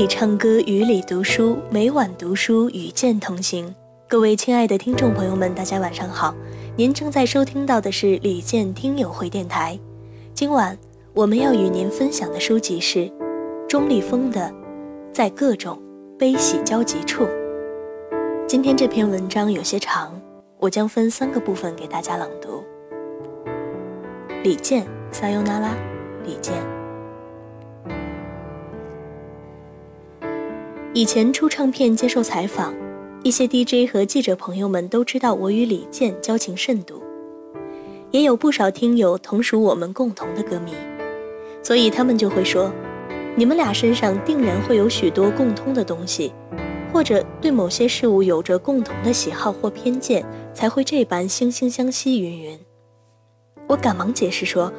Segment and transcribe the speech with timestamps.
[0.00, 3.74] 里唱歌，雨里读书，每晚读书与剑同行。
[4.08, 6.34] 各位亲爱的听众朋友们，大家晚上好。
[6.74, 9.78] 您正在收听到的是李健听友会电台。
[10.32, 10.74] 今晚
[11.12, 13.12] 我们要与您分享的书籍是
[13.68, 14.40] 钟立风的
[15.12, 15.78] 《在各种
[16.18, 17.24] 悲喜交集处》。
[18.48, 20.18] 今天这篇文章有些长，
[20.58, 22.64] 我将分三个部分给大家朗读。
[24.42, 25.76] 李健，撒尤那拉，
[26.24, 26.79] 李健。
[30.92, 32.74] 以前出唱片接受采访，
[33.22, 37.00] 一些 DJ 和记者朋友们都知道我与李健交情甚笃，
[38.10, 40.72] 也有不少听友同属我们共同的歌迷，
[41.62, 42.72] 所以他们就会说，
[43.36, 46.32] 你们俩身上定然会有许多共通的东西，
[46.92, 52.20] 或者对某些事物有着共同的喜好或偏见，才会这般惺惺相惜。
[52.20, 52.58] 云云，
[53.68, 54.72] 我赶忙解释说，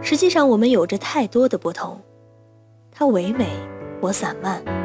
[0.00, 2.00] 实际上我们有着太多的不同，
[2.90, 3.48] 他唯美，
[4.00, 4.81] 我散漫。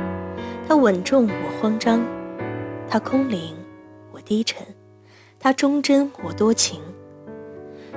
[0.68, 2.02] 他稳重，我慌张；
[2.90, 3.56] 他空灵，
[4.12, 4.58] 我低沉；
[5.40, 6.82] 他忠贞，我多情；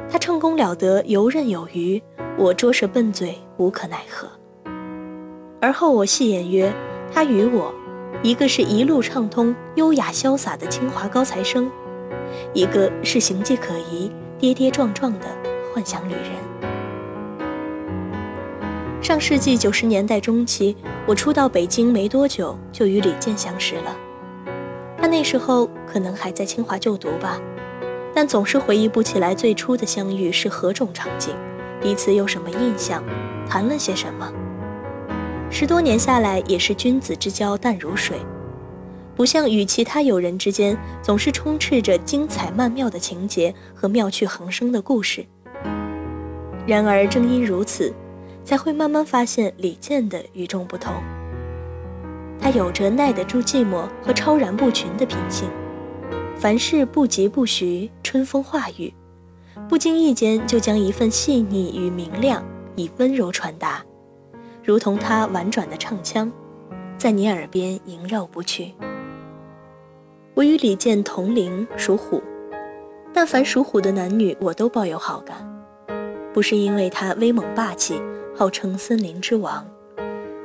[0.08, 2.00] 他唱功了得，游刃有余，
[2.38, 4.28] 我拙舌笨嘴，无可奈何。
[5.60, 6.72] 而后我戏言曰：
[7.12, 7.74] 他与我，
[8.22, 11.68] 一个是一路畅通、优雅潇洒的清华高材生，
[12.54, 15.26] 一个是形迹可疑、跌跌撞撞的
[15.74, 16.69] 幻想旅人。
[19.02, 23.96] 上世纪九十年代中期，我初到北京没多久，就与李健相识了。
[24.98, 27.40] 他那时候可能还在清华就读吧，
[28.14, 31.34] 但总是回忆不起来最初的相遇是何种场景，
[31.80, 33.02] 彼此有什么印象，
[33.48, 34.30] 谈了些什么。
[35.50, 38.18] 十多年下来，也是君子之交淡如水，
[39.16, 45.24] 不像与其他友人之间总是充斥着精彩曼妙的情节和妙趣横生的故事。
[46.66, 47.90] 然而正因如此。
[48.50, 50.92] 才会慢慢发现李健的与众不同。
[52.40, 55.48] 他有着耐得住寂寞和超然不群的品性，
[56.36, 58.92] 凡事不疾不徐，春风化雨，
[59.68, 63.84] 不经意间就将一份细腻与明亮以温柔传达，
[64.64, 66.28] 如同他婉转的唱腔，
[66.98, 68.74] 在你耳边萦绕不去。
[70.34, 72.20] 我与李健同龄，属虎，
[73.14, 75.36] 但凡属虎的男女，我都抱有好感，
[76.34, 78.02] 不是因为他威猛霸气。
[78.40, 79.62] 号称森林之王，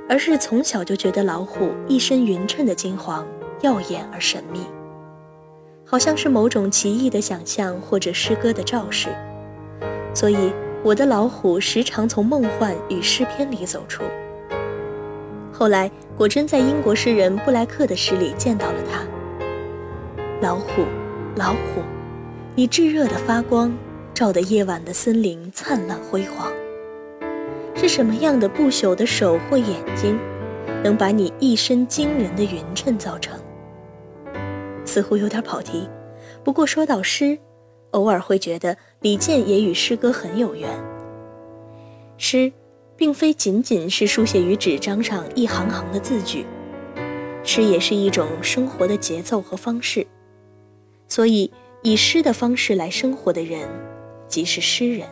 [0.09, 3.25] 而是从小就觉得老虎一身匀称的金黄，
[3.61, 4.59] 耀眼而神秘，
[5.85, 9.07] 好像是某种奇异的想象或者诗歌的昭示。
[10.13, 10.51] 所以
[10.83, 14.03] 我的老虎时常从梦幻与诗篇里走出。
[15.53, 19.07] 后来果真在英国诗人布莱克的诗里见到了他。
[20.41, 20.83] 老虎，
[21.37, 21.81] 老虎，
[22.55, 23.73] 你炙热的发光，
[24.13, 26.51] 照得夜晚的森林灿烂辉煌。
[27.75, 30.17] 是什么样的不朽的手或眼睛，
[30.83, 33.37] 能把你一身惊人的匀称造成？
[34.85, 35.89] 似乎有点跑题，
[36.43, 37.37] 不过说到诗，
[37.91, 40.69] 偶尔会觉得李健也与诗歌很有缘。
[42.17, 42.51] 诗，
[42.95, 46.45] 并非仅仅是书写于纸张上一行行的字句，
[47.43, 50.07] 诗也是一种生活的节奏和方式。
[51.09, 51.51] 所以，
[51.83, 53.67] 以诗的方式来生活的人，
[54.29, 55.07] 即是诗人。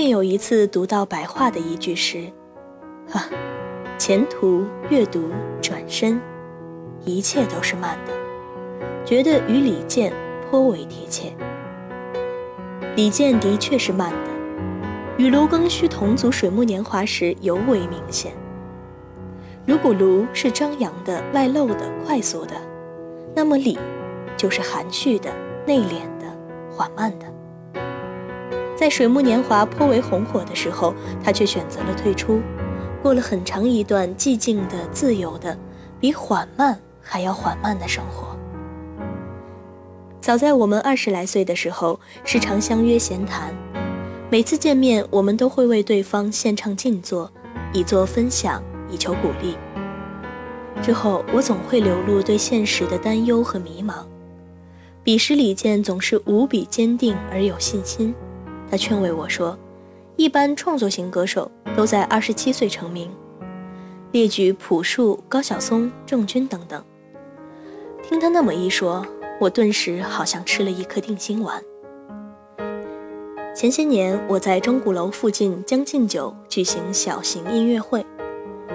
[0.00, 2.24] 便有一次读到白话的一句诗，
[3.06, 3.26] 哈，
[3.98, 5.28] 前途阅读
[5.60, 6.18] 转身，
[7.04, 8.12] 一切都是慢的，
[9.04, 10.10] 觉得与李健
[10.48, 11.30] 颇为贴切。
[12.96, 14.30] 李健的确是慢的，
[15.18, 18.32] 与卢庚戌同组《水木年华》时尤为明显。
[19.66, 22.54] 如果卢是张扬的、外露的、快速的，
[23.36, 23.78] 那么李
[24.34, 25.30] 就是含蓄的、
[25.66, 26.24] 内敛的、
[26.70, 27.26] 缓慢的。
[28.80, 32.40] 在水木年华颇为红火的时候，他却选择了退出，
[33.02, 35.54] 过了很长一段寂静的、自由的，
[36.00, 38.34] 比缓慢还要缓慢的生活。
[40.18, 43.54] 早在我们二十来岁的时候，时常相约闲谈，
[44.30, 47.30] 每次见面，我们都会为对方献唱静坐，
[47.74, 49.58] 以作分享，以求鼓励。
[50.80, 54.06] 之后，我总会流露对现实的担忧和迷茫，
[55.04, 58.14] 彼时李健总是无比坚定而有信心。
[58.70, 59.58] 他劝慰我说
[60.14, 63.10] ：“一般创作型歌手都在二十七岁成名，
[64.12, 66.80] 列举朴树、高晓松、郑钧等等。”
[68.00, 69.04] 听他那么一说，
[69.40, 71.60] 我顿时好像吃了一颗定心丸。
[73.56, 78.06] 前些年我在钟鼓楼附近将进酒举行小型音乐会，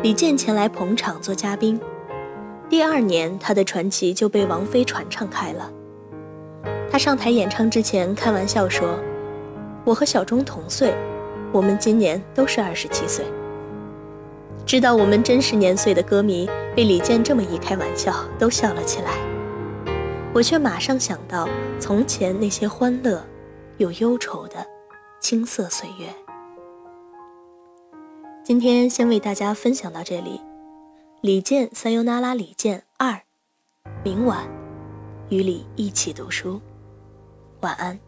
[0.03, 1.79] 李健前来捧场做嘉宾。
[2.69, 5.71] 第二年，他的传奇就被王菲传唱开了。
[6.91, 8.99] 他上台演唱之前开玩笑说。
[9.85, 10.93] 我和小钟同岁，
[11.53, 13.23] 我们今年都是二十七岁。
[14.65, 19.11] 知道我们真实年岁的歌迷被李健这么一开玩笑，都笑了起来。
[20.33, 21.47] 我却马上想到
[21.79, 23.23] 从前那些欢乐
[23.77, 24.65] 又忧愁的
[25.21, 26.07] 青涩岁月。
[28.43, 30.41] 今天先为大家分享到这里，
[31.21, 33.11] 李健《三优那拉李健二》，
[34.03, 34.47] 明晚
[35.29, 36.59] 与你一起读书，
[37.61, 38.04] 晚安。